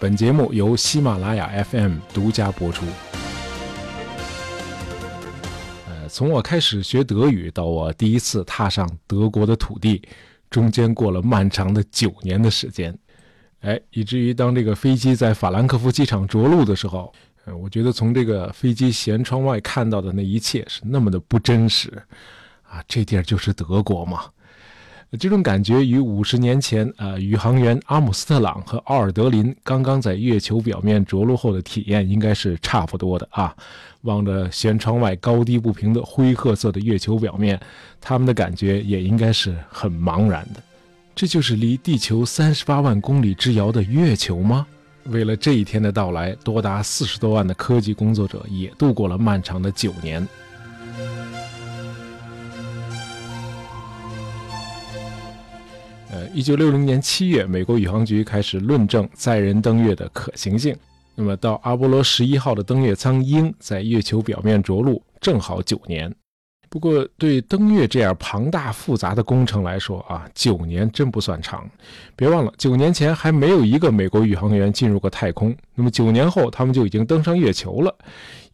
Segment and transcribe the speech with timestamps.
[0.00, 2.86] 本节目由喜马拉雅 FM 独家播出。
[5.88, 10.00] 呃，从我开始学德语到我第一次踏上德国的土地，
[10.50, 12.96] 中间过了漫长的九年的时间。
[13.62, 17.12] 哎，以至于当这个飞机在法兰克福机场着陆的时候，
[17.44, 21.90] 呃，我觉得从这个飞机舷窗外看到的那一切是那么的不真实，
[22.62, 24.26] 啊，这地儿就是德国吗？
[25.16, 33.56] 这种感觉与五十年前，呃，宇航员阿姆斯特朗和奥尔德林刚刚在月球表面着陆后的体验应该是差不多的啊。
[34.02, 37.58] 望着舷窗外高低不平的灰褐色的月球表面，
[38.02, 40.62] 他们的感觉也应该是很茫然的。
[41.14, 44.66] 这就是离地球三十八万公里之遥的月球吗？
[45.04, 50.28] 为了这一天的到来，多达四十多万的科技工作者也度过了漫长的九年。
[56.18, 60.76] 呃，一九六零年七月，美国宇航局开始论证载人登月的可行性。
[61.14, 66.12] 那么，到阿波罗十一号的登月舱鹰在月球表面着陆，正好九年。
[66.68, 71.70] 不过，对登月这样庞大复杂的工程来说啊，九年真不算长。
[72.16, 75.54] 别忘了，九年前还没有一个美国宇航员进入过太空。
[75.76, 77.96] 那么，九年后他们就已经登上月球了。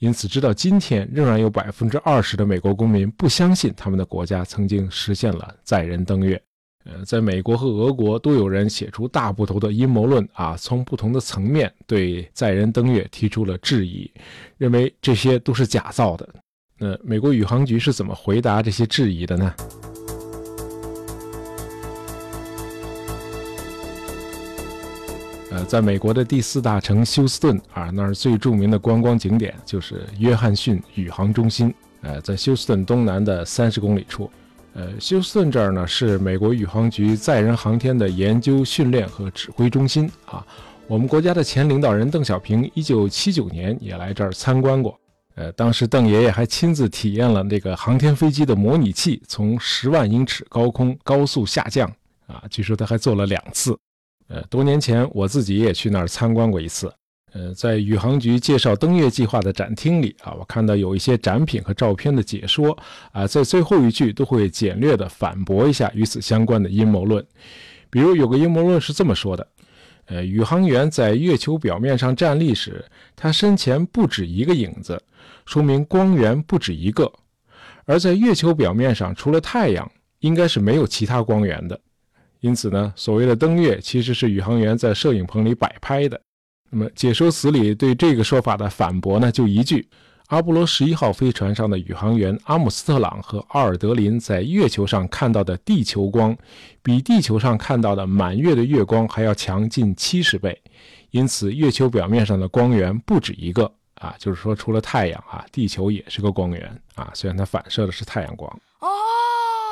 [0.00, 6.38] 因此，直到今天，仍然有百分之二十的美国公民不相信他们的国家曾经实现了载人登月。
[6.86, 14.10] 呃，在美国和俄国都有人写出大部头的阴谋论啊，从不同的层面对载人登月提出了质疑，
[14.58, 16.28] 认为这些都是假造的。
[16.76, 19.54] 那美国宇航局是怎么回答这些质疑的呢？
[25.52, 31.72] 呃，在美国的第四大城休斯顿啊，那儿最著名的观光景点就是约翰逊宇航中心。
[32.02, 34.30] 呃，在休斯顿东南的三十公里处。
[34.74, 40.44] 呃，休斯顿这儿呢是美国宇航局载人航天的研究、训练和指挥中心啊。
[40.88, 44.98] 我们国家的前领导人邓小平，一九七九年也来这儿参观过。
[45.36, 51.88] 呃，当时邓爷爷还亲自体验了那个航天飞机的模拟器从十万英尺高空高速下降
[52.26, 52.42] 啊。
[52.50, 53.78] 据说他还做了两次。
[54.28, 56.92] 呃，多年前我自己也去那儿参观过一次。
[57.34, 62.78] 呃，在宇航局介绍登月计划的展厅里啊，我看到有一些展品和照片的解说
[63.10, 67.26] 啊，在最后一句都会简略地反驳一下与此相关的阴谋论。
[67.90, 69.44] 比如有个阴谋论是这么说的：
[70.06, 72.84] 呃，宇航员在月球表面上站立时，
[73.16, 75.02] 他身前不止一个影子，
[75.44, 77.04] 说明光源不止一个；
[77.84, 79.90] 而在月球表面上，除了太阳，
[80.20, 81.80] 应该是没有其他光源的。
[82.38, 86.20] 因此呢，所谓的登月其实是宇航员在摄影棚里摆拍的。
[86.74, 89.86] 那么解说词里对这个说法的反驳呢，就一句：
[90.26, 96.36] 阿波罗十一号飞船上的宇航员阿姆斯特朗和奥尔德林在月球上看到的地球光，
[96.82, 100.60] 比地球上看到的满月的月光还要强近七十倍，
[101.12, 103.70] 因此月球表面上的光源不止一个
[104.00, 108.50] 啊，就是说除了太阳啊，地球也是个光源啊，虽然它反射的是太阳光。
[108.80, 108.88] 哦，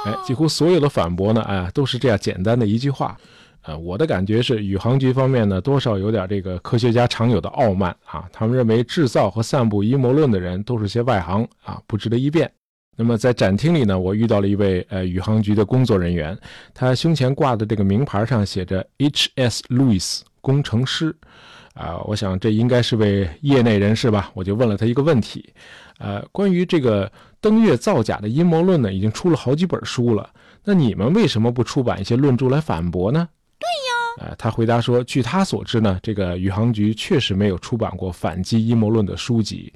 [0.06, 3.18] 哎，几乎所有的反驳呢，哎，都是这样简单的一句话。
[3.62, 8.28] 呃，我的感觉是，宇航局方面呢，多少有点这个科学家常有的傲慢啊。
[8.32, 12.50] 他们认为制造和散布阴谋论的人都是些外行啊，不值得一辩。
[12.96, 16.36] 那么在展厅里呢，我遇到了一位呃宇航局的工作人员，
[16.74, 19.62] 他胸前挂的这个名牌上写着 H.S.
[19.68, 21.14] Lewis 工程师，
[21.74, 24.30] 啊，我想这应该是位业内人士吧。
[24.34, 25.54] 我就问了他一个问题，
[25.98, 30.28] 呃，关于这个登月造假的阴谋论呢，已经出了好几本书了，
[30.64, 33.28] 那你们为什么不出版一些论著来反驳呢？
[34.18, 39.72] 呃，他回答说，据他所知呢，这个宇航局确实没有出版过反击阴谋论的书籍。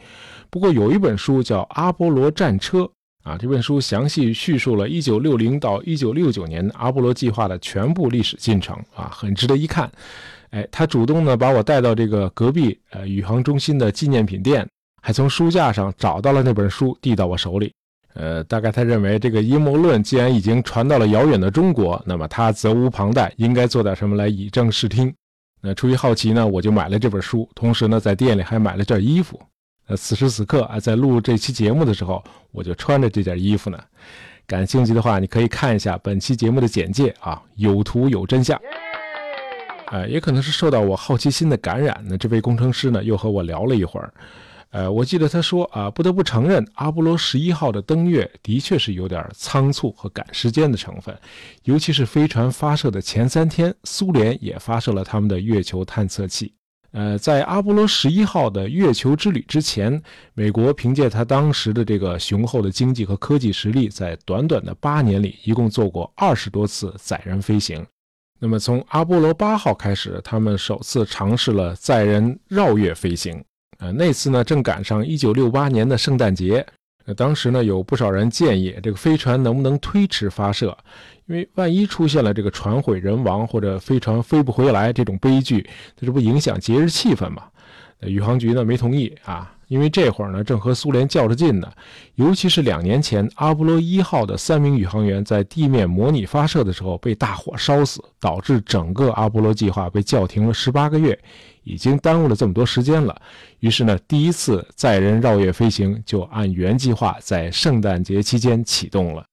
[0.50, 2.80] 不过有一本书叫《阿波罗战车》
[3.24, 9.90] 啊，这本书详细叙述了1960到1969年阿波罗计划的全部历史进程啊，很值得一看。
[10.50, 14.68] 哎，他主动呢把我带到这个隔壁呃宇航中心的纪念品店，
[15.02, 17.72] 还从书架上找到了那本书，递到我手里。
[18.18, 25.14] 呃，大概他认为这个阴谋论既然已经传到了遥远的中国，那么他责无旁贷，应该做点什么来以正视听。
[25.60, 29.38] 那出于好奇呢，我就买了这本书，同时呢，在店里还买了件衣服。
[29.88, 33.78] 呃，此时此刻啊，在录这期节目的时候，我就穿着这件衣服呢。
[34.46, 38.58] 感兴趣的话，你可以看一下本期节目的简介啊，有图有真相。
[39.92, 44.12] 呃，也可能是受到我好奇心的感染，那这位工程师呢，又和我聊了一会儿。
[44.76, 51.18] 呃，我记得他说啊，不得不承认，阿波罗十一号的登月的确是有点仓促和赶时间的成分，
[51.64, 56.52] 尤其是飞船发射的前三天，苏联也发射了他们的月球探测器。
[56.92, 59.98] 呃，在阿波罗十一号的月球之旅之前，
[60.34, 67.82] 美国凭借他当时的这个雄厚的经济和科技实力，在短短的八年里，一共做过二十多次载人飞行。
[68.38, 73.42] 那么从阿波罗八号开始，他们首次尝试了载人绕月飞行。
[73.78, 76.66] 呃，那次呢正赶上1968年的圣诞节。
[77.04, 80.76] 那当时呢有不少人建议这个飞船能不能推迟发射，
[81.26, 87.44] 因为万一出现了这个船毁人亡或者飞船飞不回来这种悲剧，这不影响节日气氛吗？
[88.00, 89.55] 宇航局呢没同意啊。
[89.68, 91.70] 因为这会儿呢，正和苏联较着劲呢，
[92.14, 101.18] 尤其是两年前阿波罗一号的三名宇航员在地面模拟发射的时候被大火烧死，导致整个阿波罗计划被叫停了十八个月，
[101.64, 103.20] 已经耽误了这么多时间了。
[103.60, 109.24] 于是呢，第一次载人绕月飞行就按原计划在圣诞节期间启动了。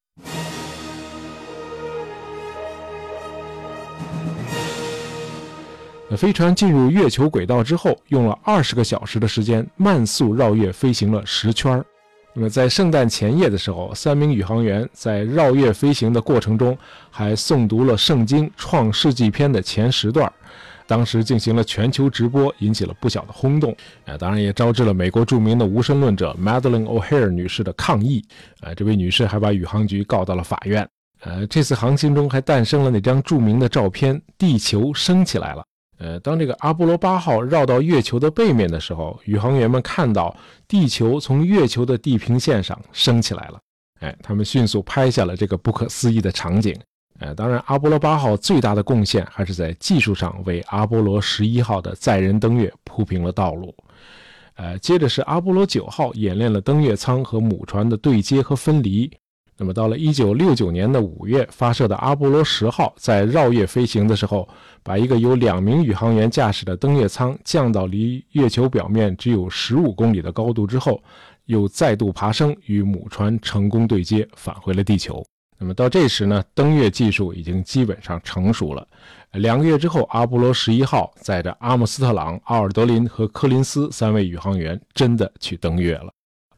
[6.16, 11.84] 飞船进入月球轨道之后，用了二十个小时的时间慢速绕月飞行了十圈
[12.36, 16.78] 那么在圣诞前夜的时候，三名宇航员在绕月飞行的过程中
[17.10, 20.32] 还诵读了《圣经·创世纪篇》的前十段，
[20.86, 23.76] 当时进行了全球直播，引起了不小的轰动。
[24.06, 28.24] 呃，当然也招致了美国著名的无神论者 Madeline O'Hare 女士的抗议。
[28.62, 30.88] 呃，这位女士还把宇航局告到了法院。
[31.22, 35.64] 呃，这次航行中还诞生了那张著名的照片：地球升起来了。
[36.04, 40.36] 呃，当这个阿波罗八号绕到月球的背面的时候，宇航员们看到
[40.68, 43.60] 地球从月球的地平线上升起来了。
[44.02, 46.78] 哎，他们迅速拍下了这个不可思议的场景。
[47.20, 53.74] 呃，当然，阿波罗八号最大的贡献还是在技术上为阿波罗十一号的载人登月铺平了道路。
[54.56, 59.10] 呃，接着是阿波罗九号演练了登月舱和母船的对接和分离。
[59.58, 64.50] 那么到了一九六九年的五月，发射的阿波罗十号在绕月飞行的时候，
[64.82, 71.02] 把一个由两名宇航员驾驶的登月舱降到离月球表面只有十五公里的高度之后，
[71.46, 75.24] 又再度爬升，与母船成功对接，返回了地球。
[75.60, 78.86] 那么到这时呢，登月技术已经基本上成熟了。
[79.34, 86.12] 两个月之后，阿波罗十一号载着阿姆斯特朗、奥尔德林和柯林斯三位宇航员真的去登月了。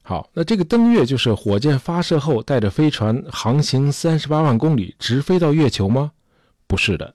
[0.08, 6.12] 好，那这个登月就是火箭发射后带着飞船航行三十八万公里直飞到月球吗？
[6.68, 7.12] 不是的，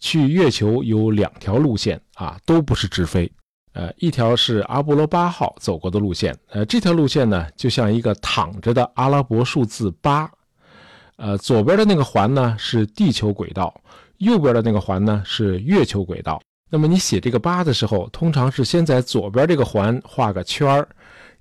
[0.00, 3.30] 去月球有两条路线啊，都不是直飞。
[3.74, 10.30] 呃，一条是阿波罗八号走过的路线，呃，这条路线呢就像一个躺着的阿拉伯数字八，
[11.16, 13.78] 呃，左边的那个环呢是地球轨道，
[14.16, 16.40] 右边的那个环呢是月球轨道。
[16.70, 20.88] 那么你写这个八的时候，通常是先在左边这个环画个圈儿。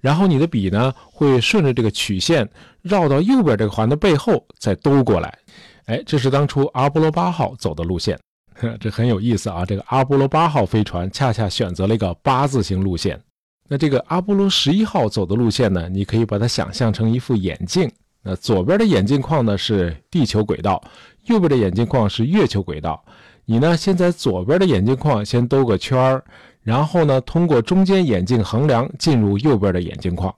[0.02, 2.50] 然后你的笔呢，会顺着这个曲线
[2.82, 5.38] 绕到右边这个环的背后，再兜过来。
[5.86, 8.20] 哎，这是当初阿波罗八号走的路线，
[8.80, 9.64] 这很有意思啊。
[9.66, 13.20] 这个阿波罗八号飞船恰恰选择了一个八字形路线。
[13.68, 17.90] 那这个阿波罗十一号走的路线呢，你可以把它想象成一副眼镜。
[18.24, 20.84] 那左边的眼镜框呢是地球轨道，
[21.26, 23.04] 右边的眼镜框是月球轨道。
[23.46, 26.24] 你呢，先在左边的眼镜框先兜个圈儿。
[26.64, 30.34] 然后呢，通过中间眼镜横梁进入右边的眼镜框。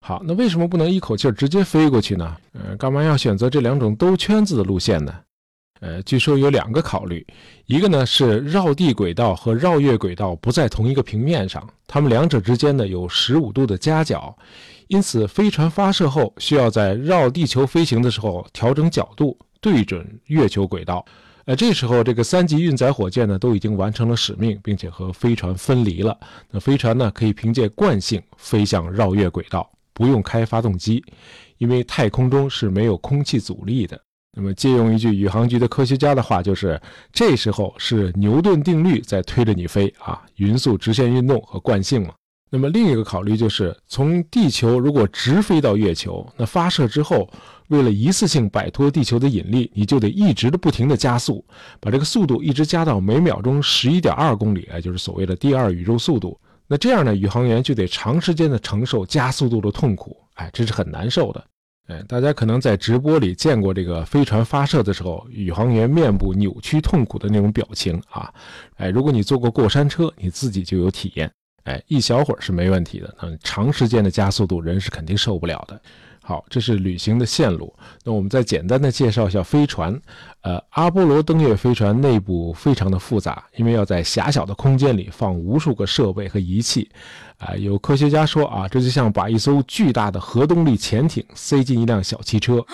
[0.00, 2.36] 好，那为什么不能一口气直接飞过去呢？
[2.52, 5.12] 呃，干嘛要选择这两种兜圈子的路线呢？
[5.80, 7.26] 呃，据说有两个考虑，
[7.66, 14.34] 一个呢是绕地轨道和绕月轨道不在同一个平面上，它们两者之间呢有十五度的夹角，
[14.88, 21.04] 因此飞船发射后需要在绕地球飞行的时候调整角度，对准月球轨道。
[21.46, 26.18] 呃，这时候这个三级运载火箭呢都已经完成了使命，并且和飞船分离了。
[26.50, 31.04] 那飞船呢可以凭借惯性飞向绕月轨道，不用开发动机，
[31.58, 33.96] 因为太空中是没有空气阻力的。
[34.36, 36.80] 那么借用一句宇航局的科学家的话，就是
[37.12, 42.12] 这时候是牛顿定律在推着你飞啊，匀速直线运动和惯性嘛。
[42.56, 47.28] 那么另一个考虑就是，从地球如果直飞到月球，那发射之后。
[47.68, 51.44] 为了一次性摆脱地球的引力，你就得一直的不停的加速，
[51.80, 56.38] 把这个速度一直加到每秒钟十一点二公里，哎，就是所谓的第二宇宙速度。
[56.68, 61.44] 那这样呢，宇航员就得长时间的承受加速度的痛苦，哎，这是很难受的。
[61.88, 68.32] 哎，大家可能在直播里见过这个飞船发射的时候，宇航员面部扭曲痛苦的那种表情啊。
[68.76, 71.28] 哎，如果你坐过过山车，你自己就有体验。
[71.66, 75.80] 哎，一小会儿是没问题的，那长时间的加速度，人是肯定受不了的。
[76.22, 77.72] 好，这是旅行的线路。
[78.02, 80.00] 那我们再简单的介绍一下飞船。
[80.40, 86.90] 呃，阿波罗登月飞船内部非常的复杂，因为要在狭小的空间里放无数个设备和仪器。
[87.38, 92.64] 啊，有科学家说啊，这就像把一艘巨大的核动力潜艇塞进一辆小汽车。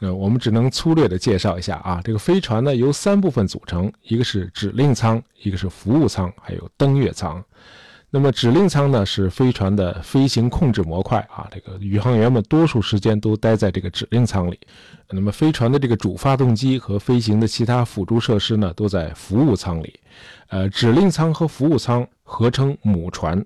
[0.00, 7.42] 那我们只能粗略的介绍一下啊，这个飞船呢由三部分组成，一个是指令舱，一个是服务舱，还有登月舱。
[8.14, 14.56] 那么指令舱呢是飞船的飞行控制模块啊，这个宇航员们多数时间都待在这个指令舱里。
[15.10, 19.98] 那么飞船的这个主发动机和飞行的其他辅助设施呢都在服务舱里。
[20.46, 23.44] 呃，指令舱和服务舱合称母船。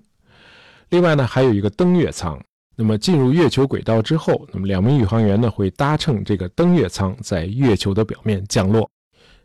[0.89, 2.39] 另外呢还有一个登月舱。
[2.75, 8.87] 那么进入月球轨道之后，那么两名宇航员呢会搭乘这个登月舱在月球的表面降落。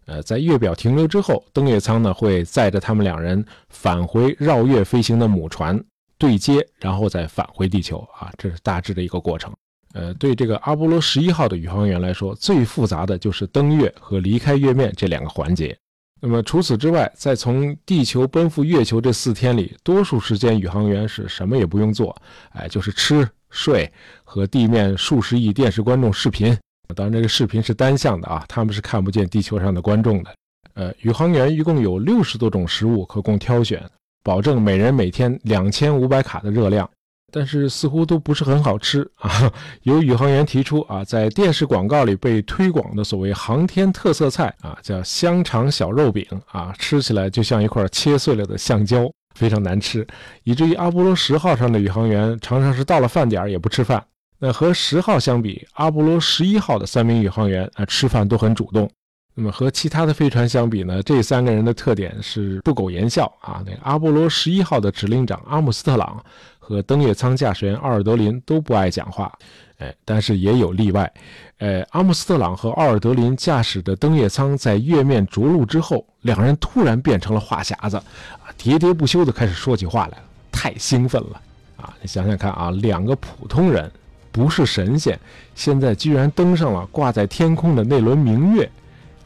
[0.07, 5.83] 呃，在月表停留之后，登月舱呢会载着他们两人返回绕月飞行的母船
[6.19, 9.53] 对接，然后再返回地球啊，这是大致的一个过程。
[9.95, 15.77] 呃，对这个阿波罗十一号的宇航员来说，最复杂的就是登月和离开月面这两个环节。
[16.21, 22.17] 那么除此之外，在从地球奔赴月球这四天里，多数时间宇航员是什么也不用做，
[22.53, 23.91] 哎，就是吃睡
[24.25, 26.57] 和地面数十亿电视观众视频。
[26.95, 30.35] 当然，这个视频是单向的啊，他们是看不见地球上的观众的。
[30.75, 33.81] 呃，宇航员一共有六十多种食物可供挑选，
[34.23, 36.89] 保证每人每天两千五百卡的热量，
[37.33, 39.53] 但是似乎都不是很好吃啊。
[39.83, 50.07] 有宇航员提出啊，在电视广告里被推广的所谓航天特色菜啊，叫香肠小肉饼啊，吃起来就像一块切碎了的橡胶，非常难吃，
[50.43, 54.05] 以至于阿波罗十号上的宇航员常常是到了饭点也不吃饭。
[54.47, 58.87] 那和十号相比，阿波罗十一号的三名宇航员啊吃饭都很主动。
[59.35, 63.65] 那么和其他的飞船相比呢，这三个人的特点是不苟言笑啊。
[63.65, 66.23] 那阿波罗十一号的指令长阿姆斯特朗
[66.59, 69.33] 和登月舱驾驶员奥尔德林都不爱讲话，
[69.79, 71.11] 哎，但是也有例外。
[71.57, 81.41] 呃，阿姆斯特朗和奥尔德林驾驶的登月舱在月面着陆之后，两人突然变成了话匣子，啊，喋喋不休地开始说起话来了，太兴奋了
[81.79, 81.97] 啊！
[82.03, 83.91] 你想想看啊，两个普通人。
[84.35, 85.17] 不是神仙，
[85.55, 88.69] 现在居然登上了挂在天空的那轮明月，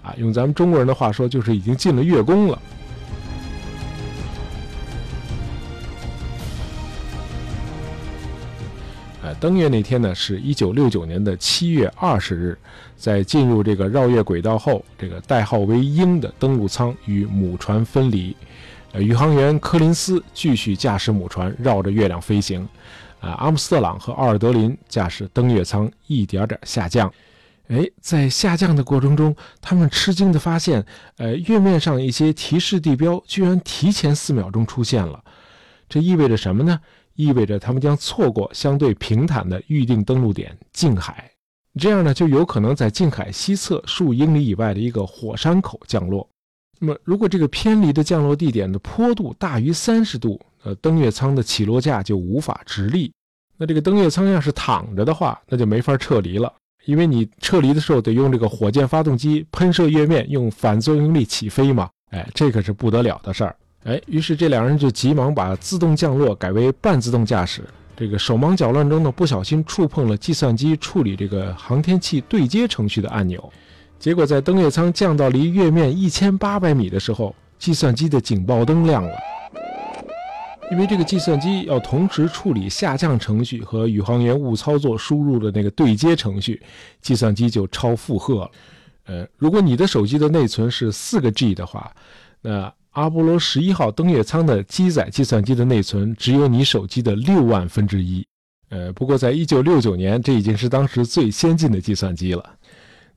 [0.03, 2.59] 啊，用咱们中国人的话说，就是已经进了月宫了。
[9.41, 12.59] 登月那天呢，是一九六九年的七月二十日，
[12.97, 18.35] 在进入这个绕月轨道后，这个代号为鹰的登陆舱与母船分离，
[18.93, 22.69] 呃，宇航员柯林斯继续驾驶母船绕着月亮飞行。
[23.21, 27.13] 啊，阿姆斯特朗和奥尔德林驾驶登月舱一点点下降。
[27.69, 30.85] 哎，在下降的过程中，他们吃惊地发现，
[31.19, 35.23] 呃，月面上一些提示地标居然提前四秒钟出现了。
[35.89, 36.81] 这意味着什么呢？
[37.15, 41.31] 意味着他们将错过相对平坦的预定登陆点静海。
[41.79, 46.29] 这样呢，就有可能在静海西侧数英里以外的一个火山口降落。
[46.79, 53.13] 那么，如果这个偏离的降落地点的坡度大于三十度，呃，登月舱的起落架就无法直立。
[53.57, 56.53] 那这个登月舱要是躺着的话，那就没法撤离了，
[56.85, 61.89] 因为你撤离的时候得用这个火箭发动机喷射月面，用反作用力起飞嘛。
[62.11, 63.57] 哎，这可是不得了的事儿。
[63.85, 67.63] 哎，于是这两人就急忙把自动降落改为半自动驾驶。
[67.97, 73.53] 这个手忙脚乱中呢，不小心触碰了计算机处理这个航天器对接程序的按钮，
[73.99, 79.13] 结果在登月舱降到离月面一千八百米的时候，计算机的警报灯亮了。
[80.71, 86.63] 因为这个计算机要同时处理下降程序和宇航员误操作输入的那个对接程序，
[87.01, 88.51] 计算机就超负荷了。
[89.07, 91.91] 呃，如果你的手机的内存是四个 G 的话，
[92.43, 98.25] 那阿波罗十一号登月舱的机载计算机的内存只有你手机的六万分之一。
[98.69, 102.45] 呃，不过在一九六九年，这已经是当时最先进的计算机了。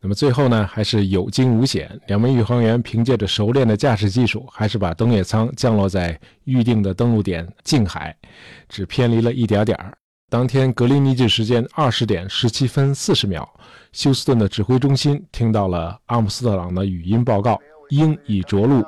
[0.04, 1.88] 那么最后呢，还是有惊无险。
[2.08, 8.16] 两名宇航员凭借着熟练的驾驶技术，还是把登月舱降落在预定的登陆点近海，
[8.68, 9.94] 只偏离了一点点儿。
[10.28, 13.48] 当天格林尼治时间二十点十七分四十秒，
[13.92, 18.84] 休斯顿的指挥中心听到了阿姆斯特朗的语音报告：鹰已着陆。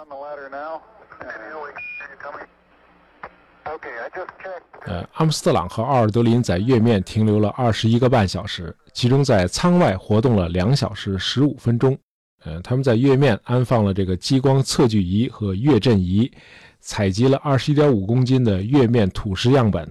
[4.86, 11.98] 呃，阿姆斯特朗和奥尔德林在月面停留了二十一个半小时，其中在舱外活动了两小时十五分钟。
[12.44, 16.30] 呃，他们在月面安放了这个激光测距仪和月震仪，
[16.82, 19.88] 采集了二十一点五公斤的月面土石样本，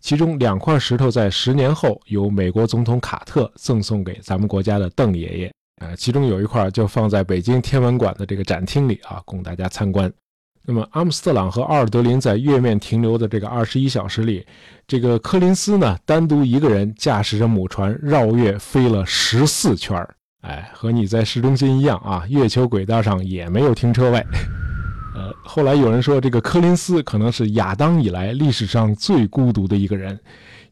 [0.00, 5.52] 其中两块石头在十年后由美国总统卡特赠送给咱们国家的邓爷爷。
[5.82, 10.10] 呃，其中有一块就放在北京天文馆的这个展厅里啊，供大家参观。
[10.64, 14.46] 那么，阿姆斯特朗和奥尔德林在月面停留的这个二十一小时里，
[14.86, 20.14] 这个柯林斯呢，单独一个人驾驶着母船绕月飞了十四圈儿。
[20.42, 24.24] 哎，和你在市中心一样啊，月球轨道上也没有停车位。
[25.16, 30.18] 呃，后来有人说，这个柯林斯可能是亚当以来历史上最孤独的一个人，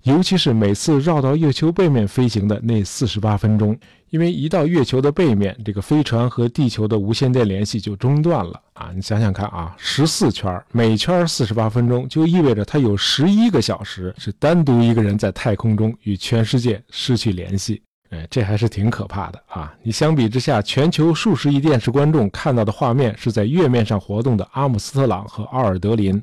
[0.05, 3.77] 尤其是每次绕到月球背面飞行的那四十八分钟，
[4.11, 8.91] 因为一到月球的背面，这个飞船和地球的无线电联系就中断了啊！
[8.95, 17.83] 你想想看啊，十四圈，每圈四十八分钟，就意味着它有十一个小时是单独一个人在太空中与全世界失去联系。
[18.11, 19.75] 哎，这还是挺可怕的啊！
[19.83, 26.23] 你相比之下，全球数十亿电视观众看到的画面是在月面上活动的阿姆斯特朗和奥尔德林，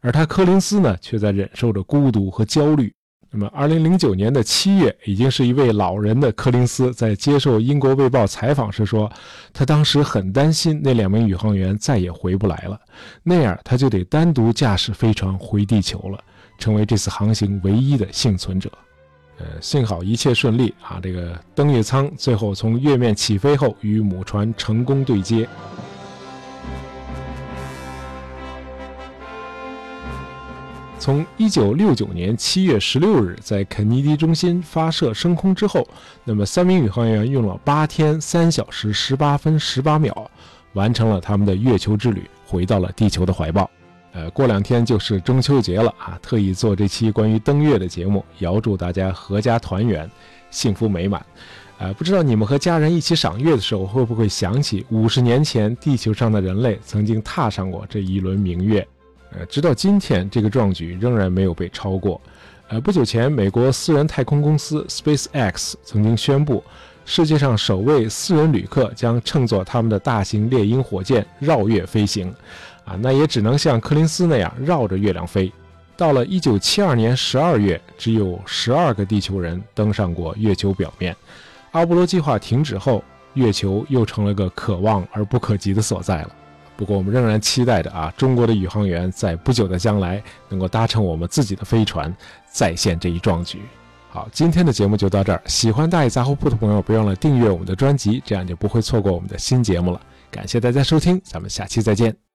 [0.00, 2.92] 而他柯林斯呢，却在忍受着孤独和焦虑。
[3.34, 9.10] 那么，二零零九年的七月，已经是一位老人的柯林斯在接受英国卫报采访时说，
[9.54, 12.78] 他当时很担心那两名宇航员再也回不来了，
[13.22, 16.22] 那样他就得单独驾驶飞船回地球了，
[16.58, 18.70] 成为这次航行唯一的幸存者。
[19.38, 21.00] 呃，幸好一切顺利啊！
[21.02, 25.48] 这个登月舱最后从月面起飞后，与母船成功对接。
[31.02, 35.84] 从一九六九年七月十六日在肯尼迪中心发射升空之后，
[36.22, 40.30] 那么三名宇航员用了八天三小时十八分十八秒，
[40.74, 43.68] 完成了他们的月球之旅，回到了地球的怀抱。
[44.12, 50.08] 呃，过两天就是中秋节了啊，特意做这期关于登月的节目，遥祝大家阖家团圆，
[50.52, 51.26] 幸福美满。
[51.78, 58.86] 呃，不知道你们和家人一起赏月的时候，会不会想起五十年前地球上的人类曾经踏上过这一轮明月？
[59.36, 62.20] 呃，直到今天，这个壮举仍然没有被超过。
[62.68, 66.62] 呃，不久前，美国私人太空公司 SpaceX 曾经宣布，
[67.04, 72.34] 世界上首位私人旅客将乘坐他们的大型猎鹰火箭绕月飞行。
[72.84, 75.52] 啊，那也只能像柯林斯那样绕着月亮飞。
[75.96, 81.14] 到了1972年12月，只有12个地球人登上过月球表面。
[81.70, 86.30] 阿波罗计划停止后，月球又成了个可望而不可及的所在了。
[86.82, 92.12] 不过，我们仍然期待着啊，中国的宇航员在不久的将来能够搭乘我们自己的飞船，
[92.50, 93.62] 再现这一壮举。
[94.10, 95.40] 好，今天的节目就到这儿。
[95.46, 100.00] 喜欢大爷杂货铺的朋友，别忘了订阅我们的专辑，这样就不会错过我们的新节目了。
[100.28, 102.22] 感谢大家收听，咱们下期再见。